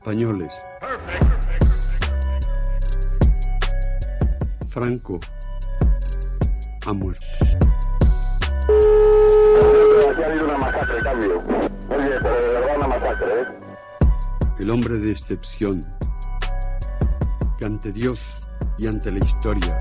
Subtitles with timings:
[0.00, 0.50] españoles.
[4.70, 5.20] Franco
[6.86, 7.26] ha muerto.
[10.10, 11.38] Aquí ha habido una masacre, cambio.
[11.38, 13.46] Oye, pero de verdad una masacre, ¿eh?
[14.58, 15.84] El hombre de excepción,
[17.58, 18.20] que ante Dios
[18.78, 19.78] y ante la historia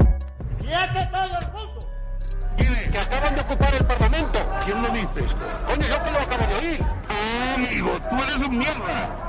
[2.91, 4.39] que acaban de ocupar el Parlamento.
[4.65, 5.35] ¿Quién lo dice?
[5.67, 6.79] Coño, yo que lo acabo de oír.
[7.07, 9.28] Ah, amigo, tú eres un mierda.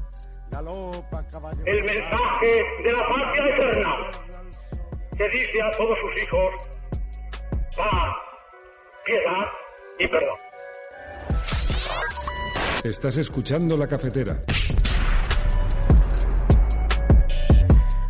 [0.53, 2.51] El mensaje
[2.83, 3.91] de la patria eterna
[5.17, 6.55] que dice a todos sus hijos
[7.77, 8.15] paz,
[9.05, 9.45] piedad
[9.97, 10.37] y perdón.
[12.83, 14.41] Estás escuchando la cafetera.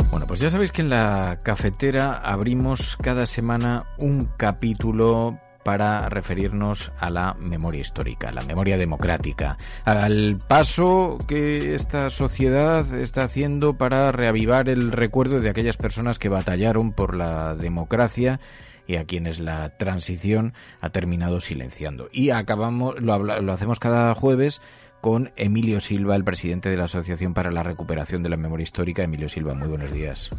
[0.09, 6.91] Bueno, pues ya sabéis que en la cafetera abrimos cada semana un capítulo para referirnos
[6.99, 14.11] a la memoria histórica, la memoria democrática, al paso que esta sociedad está haciendo para
[14.11, 18.39] reavivar el recuerdo de aquellas personas que batallaron por la democracia
[18.87, 22.09] y a quienes la transición ha terminado silenciando.
[22.11, 24.61] Y acabamos, lo, lo hacemos cada jueves
[25.01, 29.03] con Emilio Silva, el presidente de la Asociación para la Recuperación de la Memoria Histórica.
[29.03, 30.29] Emilio Silva, muy buenos días.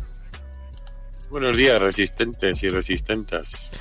[1.32, 3.72] Buenos días, resistentes y resistentas.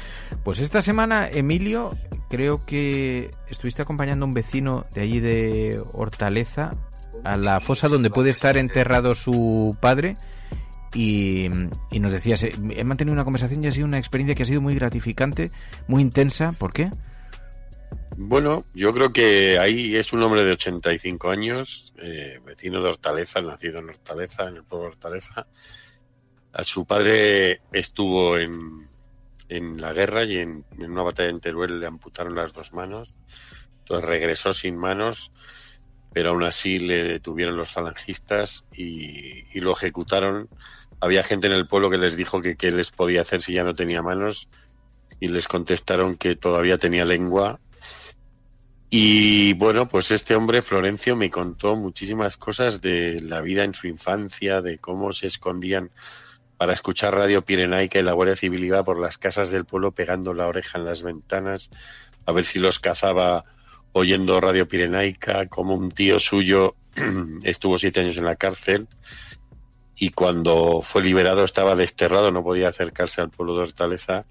[0.41, 1.91] Pues esta semana, Emilio,
[2.29, 6.72] creo que estuviste acompañando a un vecino de allí de Hortaleza
[7.25, 10.16] a la fosa donde puede estar enterrado su padre
[10.94, 11.50] y,
[11.91, 14.45] y nos decías, eh, he mantenido una conversación y ha sido una experiencia que ha
[14.45, 15.51] sido muy gratificante,
[15.90, 16.53] muy intensa.
[16.57, 16.90] ¿Por qué?
[18.16, 23.41] Bueno, yo creo que ahí es un hombre de 85 años, eh, vecino de Hortaleza,
[23.41, 25.47] nacido en Hortaleza, en el pueblo de Hortaleza.
[26.53, 28.88] A su padre estuvo en,
[29.50, 33.16] en la guerra y en, una batalla en Teruel le amputaron las dos manos.
[33.79, 35.31] Entonces regresó sin manos,
[36.13, 40.50] pero aún así le detuvieron los falangistas y, y lo ejecutaron.
[41.00, 43.63] Había gente en el pueblo que les dijo que qué les podía hacer si ya
[43.63, 44.50] no tenía manos
[45.19, 47.59] y les contestaron que todavía tenía lengua
[48.94, 53.88] y bueno, pues este hombre, Florencio, me contó muchísimas cosas de la vida en su
[53.88, 55.91] infancia, de cómo se escondían
[56.61, 60.31] para escuchar Radio Pirenaica y la Guardia Civil iba por las casas del pueblo pegando
[60.31, 61.72] la oreja en las ventanas
[62.27, 63.45] a ver si los cazaba
[63.94, 66.75] oyendo Radio Pirenaica, como un tío suyo
[67.44, 68.88] estuvo siete años en la cárcel
[69.95, 74.28] y cuando fue liberado estaba desterrado, no podía acercarse al pueblo de Hortaleza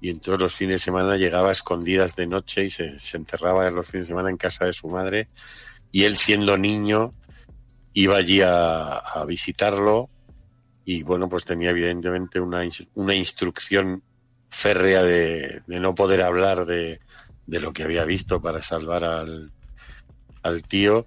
[0.00, 3.16] y en todos los fines de semana llegaba a escondidas de noche y se, se
[3.18, 5.28] enterraba en los fines de semana en casa de su madre
[5.92, 7.12] y él siendo niño
[7.92, 10.08] iba allí a visitarlo
[10.90, 14.02] y bueno pues tenía evidentemente una, una instrucción
[14.48, 17.00] férrea de, de no poder hablar de,
[17.46, 19.52] de lo que había visto para salvar al,
[20.42, 21.04] al tío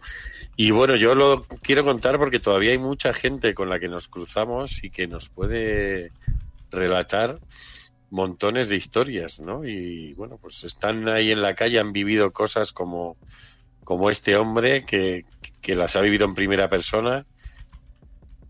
[0.55, 4.07] y bueno yo lo quiero contar porque todavía hay mucha gente con la que nos
[4.07, 6.11] cruzamos y que nos puede
[6.69, 7.39] relatar
[8.11, 9.65] montones de historias, ¿no?
[9.65, 13.15] Y bueno, pues están ahí en la calle, han vivido cosas como,
[13.85, 15.25] como este hombre que,
[15.61, 17.25] que las ha vivido en primera persona.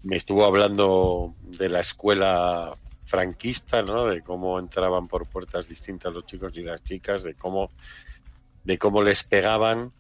[0.04, 4.06] Me estuvo hablando de la escuela franquista, ¿no?
[4.06, 7.72] De cómo entraban por puertas distintas los chicos y las chicas, de cómo,
[8.64, 9.92] de cómo les pegaban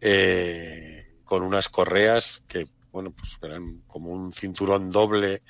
[0.00, 5.42] eh, con unas correas que, bueno, pues eran como un cinturón doble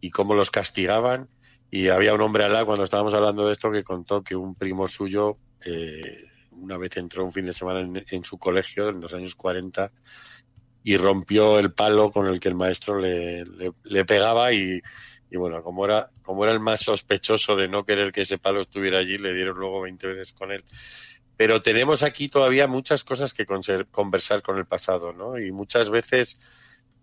[0.00, 1.28] y cómo los castigaban.
[1.70, 4.88] Y había un hombre al cuando estábamos hablando de esto que contó que un primo
[4.88, 9.14] suyo eh, una vez entró un fin de semana en, en, su colegio en los
[9.14, 9.92] años 40
[10.82, 13.44] y rompió el palo con el que el maestro le,
[13.84, 14.80] le, pegaba y,
[15.30, 18.60] y, bueno, como era, como era el más sospechoso de no querer que ese palo
[18.60, 20.64] estuviera allí, le dieron luego 20 veces con él.
[21.36, 23.46] Pero tenemos aquí todavía muchas cosas que
[23.90, 25.38] conversar con el pasado, ¿no?
[25.38, 26.38] Y muchas veces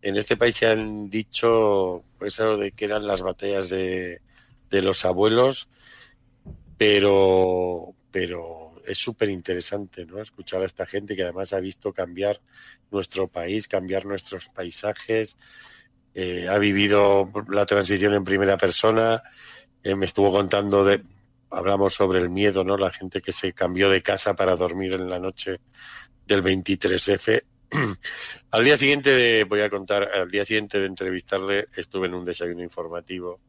[0.02, 4.22] en este país se han dicho pues eso de que eran las batallas de,
[4.70, 5.70] de los abuelos
[6.78, 10.20] pero, pero es súper interesante, ¿no?
[10.22, 12.40] Escuchar a esta gente que además ha visto cambiar
[12.92, 15.38] nuestro país, cambiar nuestros paisajes,
[16.14, 19.22] eh, ha vivido la transición en primera persona,
[19.84, 21.04] eh, me estuvo contando de,
[21.50, 22.78] hablamos sobre el miedo, ¿no?
[22.78, 25.60] La gente que se cambió de casa para dormir en la noche
[26.26, 27.44] del 23F.
[28.52, 32.26] al día siguiente de, voy a contar, al día siguiente de entrevistarle, estuve en un
[32.26, 33.40] desayuno informativo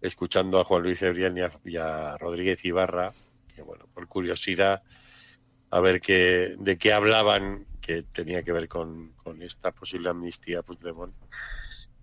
[0.00, 3.12] escuchando a Juan Luis Ebrián y a, Rodríguez Ibarra,
[3.58, 4.84] que bueno, por curiosidad,
[5.70, 11.12] a ver qué, de qué hablaban, que tenía que ver con, esta posible amnistía Puigdemont.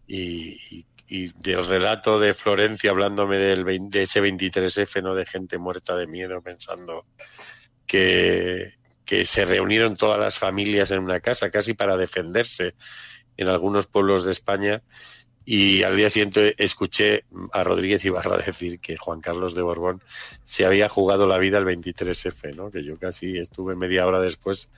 [0.06, 5.16] Y, y, del relato de Florencia hablándome del, de ese 23F, ¿no?
[5.16, 7.06] De gente muerta de miedo pensando
[7.88, 8.74] que,
[9.06, 12.76] que se reunieron todas las familias en una casa, casi para defenderse
[13.38, 14.84] en algunos pueblos de España
[15.46, 20.02] y al día siguiente escuché a Rodríguez Ibarra decir que Juan Carlos de Borbón
[20.44, 22.72] se había jugado la vida el 23F, ¿no?
[22.72, 24.70] Que yo casi estuve media hora después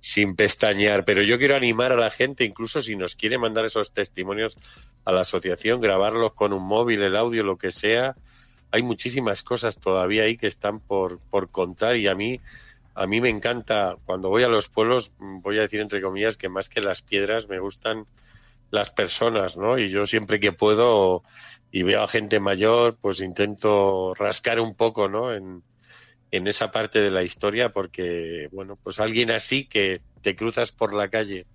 [0.00, 3.92] sin pestañear, pero yo quiero animar a la gente, incluso si nos quiere mandar esos
[3.92, 4.56] testimonios
[5.04, 8.16] a la asociación, grabarlos con un móvil, el audio, lo que sea.
[8.72, 12.40] Hay muchísimas cosas todavía ahí que están por, por contar y a mí
[12.94, 16.48] a mí me encanta cuando voy a los pueblos, voy a decir entre comillas que
[16.48, 18.06] más que las piedras me gustan
[18.70, 19.78] las personas, ¿no?
[19.78, 21.22] Y yo siempre que puedo
[21.72, 25.32] y veo a gente mayor, pues intento rascar un poco, ¿no?
[25.32, 25.62] En,
[26.30, 30.94] en esa parte de la historia, porque, bueno, pues alguien así que te cruzas por
[30.94, 31.46] la calle,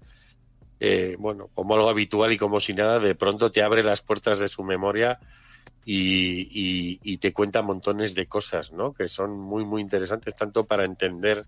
[0.80, 4.40] eh, bueno, como algo habitual y como si nada, de pronto te abre las puertas
[4.40, 5.20] de su memoria
[5.86, 8.94] y, y, y te cuenta montones de cosas, ¿no?
[8.94, 11.46] Que son muy, muy interesantes, tanto para entender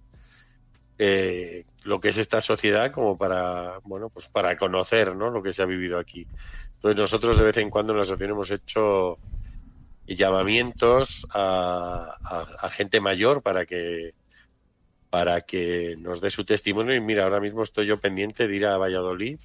[0.99, 5.29] eh, lo que es esta sociedad como para, bueno, pues para conocer, ¿no?
[5.29, 6.27] Lo que se ha vivido aquí.
[6.75, 9.17] Entonces nosotros de vez en cuando en la asociación hemos hecho
[10.05, 14.13] llamamientos a, gente mayor para que
[15.09, 18.65] para que nos dé su testimonio y mira, ahora mismo estoy yo pendiente de ir
[18.65, 19.39] a Valladolid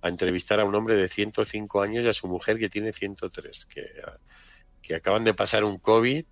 [0.00, 3.66] a entrevistar a un hombre de 105 años y a su mujer que tiene 103,
[3.66, 3.86] que,
[4.80, 6.24] que acaban de pasar un COVID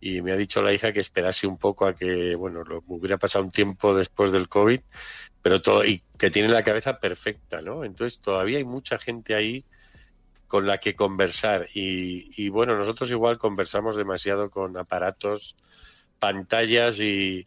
[0.00, 3.18] y me ha dicho la hija que esperase un poco a que, bueno, lo, hubiera
[3.18, 4.80] pasado un tiempo después del COVID,
[5.42, 7.84] pero todo, y que tiene la cabeza perfecta, ¿no?
[7.84, 9.64] Entonces todavía hay mucha gente ahí
[10.46, 15.56] con la que conversar y, y bueno, nosotros igual conversamos demasiado con aparatos,
[16.18, 17.46] pantallas y,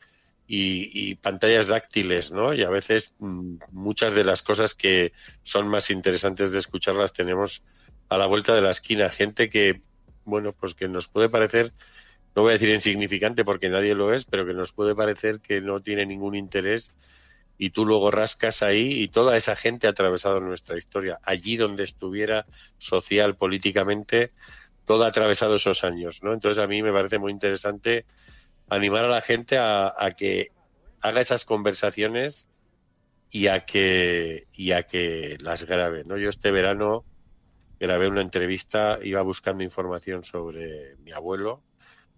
[0.53, 2.53] y, pantallas dáctiles, ¿no?
[2.53, 5.13] Y a veces mm, muchas de las cosas que
[5.43, 7.63] son más interesantes de escuchar las tenemos
[8.09, 9.09] a la vuelta de la esquina.
[9.09, 9.81] Gente que,
[10.25, 11.71] bueno, pues que nos puede parecer
[12.35, 15.59] no voy a decir insignificante porque nadie lo es, pero que nos puede parecer que
[15.61, 16.93] no tiene ningún interés
[17.57, 21.19] y tú luego rascas ahí y toda esa gente ha atravesado nuestra historia.
[21.23, 22.45] Allí donde estuviera
[22.77, 24.31] social, políticamente,
[24.85, 26.33] todo ha atravesado esos años, ¿no?
[26.33, 28.05] Entonces a mí me parece muy interesante
[28.67, 30.47] animar a la gente a, que
[31.01, 32.47] haga esas conversaciones
[33.29, 36.17] y a que y a que las grabe, ¿no?
[36.17, 37.05] Yo este verano
[37.79, 41.61] grabé una entrevista, iba buscando información sobre mi abuelo,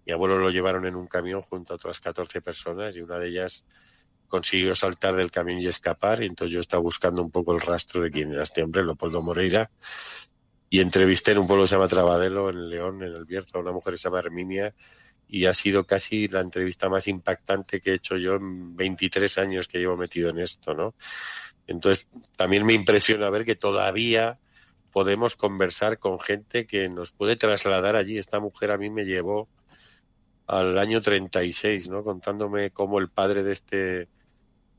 [0.06, 3.28] mi abuelo lo llevaron en un camión junto a otras 14 personas y una de
[3.28, 3.64] ellas
[4.28, 6.22] consiguió saltar del camión y escapar.
[6.22, 9.22] Y entonces yo estaba buscando un poco el rastro de quién era este hombre, Leopoldo
[9.22, 9.70] Moreira.
[10.68, 13.60] Y entrevisté en un pueblo que se llama Trabadelo, en León, en el Bierzo, a
[13.60, 14.74] una mujer que se llama Herminia.
[15.28, 19.68] Y ha sido casi la entrevista más impactante que he hecho yo en 23 años
[19.68, 20.94] que llevo metido en esto, ¿no?
[21.66, 24.38] Entonces, también me impresiona ver que todavía
[24.92, 28.18] podemos conversar con gente que nos puede trasladar allí.
[28.18, 29.48] Esta mujer a mí me llevó
[30.46, 32.04] al año 36, ¿no?
[32.04, 34.08] Contándome cómo el padre de este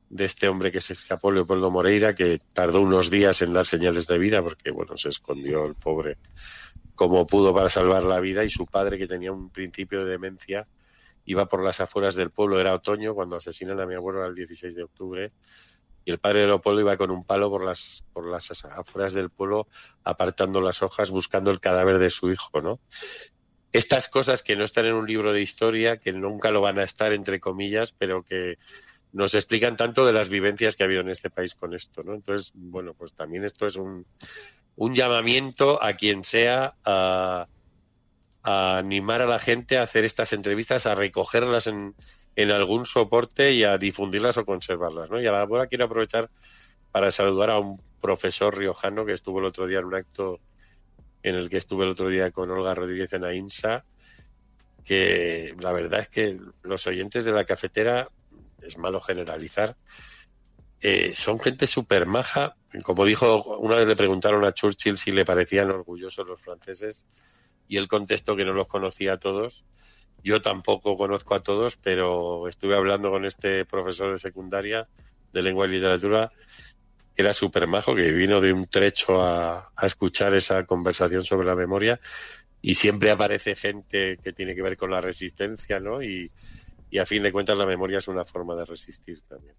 [0.07, 4.05] de este hombre que se escapó, Leopoldo Moreira, que tardó unos días en dar señales
[4.05, 6.17] de vida porque, bueno, se escondió el pobre
[6.95, 10.67] como pudo para salvar la vida y su padre, que tenía un principio de demencia,
[11.25, 14.75] iba por las afueras del pueblo, era otoño, cuando asesinan a mi abuelo el 16
[14.75, 15.33] de octubre,
[16.05, 19.29] y el padre de Leopoldo iba con un palo por las, por las afueras del
[19.29, 19.67] pueblo,
[20.03, 22.79] apartando las hojas, buscando el cadáver de su hijo, ¿no?
[23.75, 26.83] Estas cosas que no están en un libro de historia, que nunca lo van a
[26.83, 28.57] estar, entre comillas, pero que
[29.11, 32.13] nos explican tanto de las vivencias que ha habido en este país con esto, ¿no?
[32.13, 34.05] Entonces, bueno, pues también esto es un,
[34.77, 37.47] un llamamiento a quien sea a,
[38.43, 41.95] animar a la gente a hacer estas entrevistas, a recogerlas en,
[42.37, 45.19] en algún soporte y a difundirlas o conservarlas, ¿no?
[45.19, 46.29] Y a la hora quiero aprovechar
[46.91, 50.39] para saludar a un profesor riojano que estuvo el otro día en un acto
[51.25, 53.83] en el que estuve el otro día con Olga Rodríguez en AINSA,
[54.83, 58.09] que la verdad es que los oyentes de la cafetera,
[58.61, 59.75] es malo generalizar,
[60.81, 62.55] eh, son gente súper maja.
[62.83, 67.07] Como dijo, una vez le preguntaron a Churchill si le parecían orgullosos los franceses
[67.67, 69.65] y él contestó que no los conocía a todos
[70.23, 74.87] Yo tampoco conozco a todos, pero estuve hablando con este profesor de secundaria
[75.33, 76.31] de lengua y literatura,
[77.15, 81.55] era súper majo, que vino de un trecho a, a escuchar esa conversación sobre la
[81.55, 81.99] memoria
[82.61, 86.01] y siempre aparece gente que tiene que ver con la resistencia, ¿no?
[86.01, 86.31] Y,
[86.89, 89.55] y a fin de cuentas la memoria es una forma de resistir también.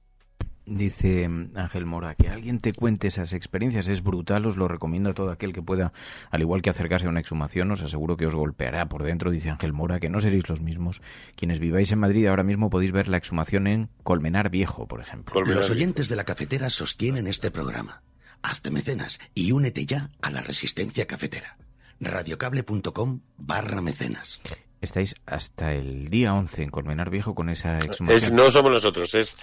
[0.67, 5.15] Dice Ángel Mora, que alguien te cuente esas experiencias es brutal, os lo recomiendo a
[5.15, 5.93] todo aquel que pueda,
[6.29, 9.51] al igual que acercarse a una exhumación, os aseguro que os golpeará por dentro, dice
[9.51, 11.03] Ángel Mora, que no seréis los mismos.
[11.37, 15.41] Quienes viváis en Madrid ahora mismo podéis ver la exhumación en Colmenar Viejo, por ejemplo.
[15.45, 18.03] los oyentes de la cafetera sostienen este programa.
[18.43, 21.59] Hazte mecenas y únete ya a la resistencia cafetera.
[22.01, 24.41] radiocable.com barra mecenas
[24.87, 28.37] estáis hasta el día 11 en Colmenar Viejo con esa exhumación.
[28.37, 29.37] no somos nosotros, es,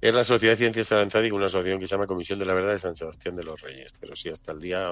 [0.00, 2.72] es la Sociedad de Ciencias Aranzadi, una asociación que se llama Comisión de la Verdad
[2.72, 3.92] de San Sebastián de los Reyes.
[4.00, 4.90] Pero sí, hasta el día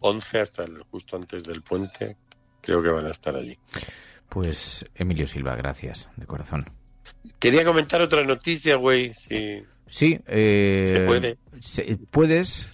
[0.00, 2.16] 11, hasta el, justo antes del puente,
[2.60, 3.58] creo que van a estar allí.
[4.28, 6.70] Pues Emilio Silva, gracias, de corazón.
[7.38, 9.12] Quería comentar otra noticia, güey.
[9.14, 11.38] Sí, sí eh, se puede.
[12.10, 12.68] puedes,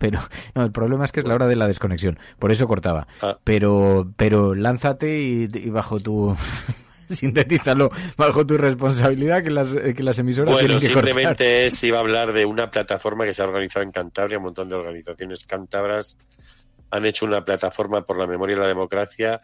[0.00, 0.18] pero
[0.54, 3.06] no, el problema es que es la hora de la desconexión, por eso cortaba.
[3.20, 3.38] Ah.
[3.44, 6.34] Pero, pero lánzate y, bajo tu
[7.10, 11.98] sintetízalo bajo tu responsabilidad que las, que las emisoras bueno, tienen que simplemente es iba
[11.98, 15.44] a hablar de una plataforma que se ha organizado en Cantabria, un montón de organizaciones
[15.44, 16.16] cántabras
[16.90, 19.42] han hecho una plataforma por la memoria y la democracia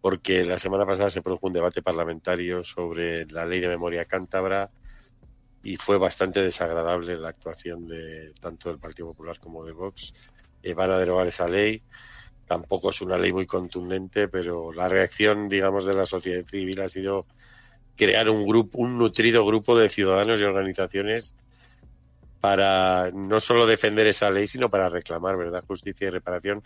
[0.00, 4.70] porque la semana pasada se produjo un debate parlamentario sobre la ley de memoria cántabra
[5.64, 10.12] y fue bastante desagradable la actuación de tanto del Partido Popular como de Vox.
[10.62, 11.82] Eh, van a derogar esa ley.
[12.46, 16.88] Tampoco es una ley muy contundente, pero la reacción, digamos, de la sociedad civil ha
[16.90, 17.24] sido
[17.96, 21.34] crear un grupo, un nutrido grupo de ciudadanos y organizaciones
[22.40, 26.62] para no solo defender esa ley, sino para reclamar, ¿verdad?, justicia y reparación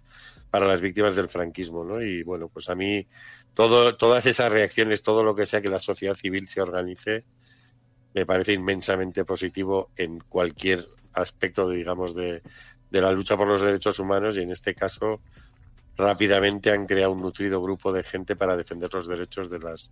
[0.50, 2.02] para las víctimas del franquismo, ¿no?
[2.02, 3.07] Y bueno, pues a mí
[3.55, 7.25] todo, todas esas reacciones, todo lo que sea que la sociedad civil se organice,
[8.15, 12.43] me parece inmensamente positivo en cualquier aspecto, digamos, de,
[12.91, 15.21] de la lucha por los derechos humanos y en este caso
[15.97, 19.91] rápidamente han creado un nutrido grupo de gente para defender los derechos de las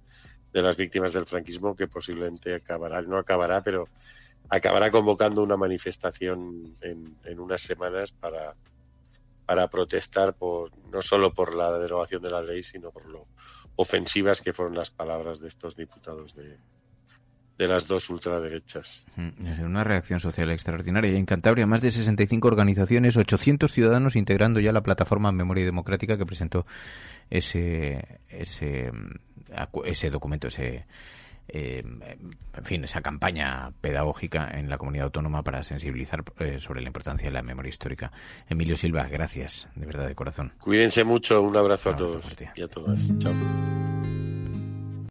[0.53, 3.89] de las víctimas del franquismo que posiblemente acabará, no acabará, pero
[4.49, 8.55] acabará convocando una manifestación en, en unas semanas para,
[9.45, 13.27] para protestar por no solo por la derogación de la ley, sino por lo
[13.75, 16.57] ofensivas que fueron las palabras de estos diputados de,
[17.59, 19.05] de las dos ultraderechas.
[19.45, 21.13] Es una reacción social extraordinaria.
[21.13, 26.19] Y en Cantabria, más de 65 organizaciones, 800 ciudadanos integrando ya la plataforma Memoria Democrática
[26.19, 26.67] que presentó
[27.31, 28.91] ese, ese,
[29.85, 30.87] ese documento, ese,
[31.49, 36.89] eh, en fin, esa campaña pedagógica en la comunidad autónoma para sensibilizar eh, sobre la
[36.89, 38.13] importancia de la memoria histórica.
[38.49, 40.53] Emilio Silva, gracias, de verdad, de corazón.
[40.59, 43.13] Cuídense mucho, un abrazo, a todos y a todas.
[43.19, 43.35] Chao.